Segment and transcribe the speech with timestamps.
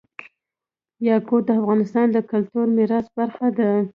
[1.07, 3.69] یاقوت د افغانستان د کلتوري میراث برخه ده.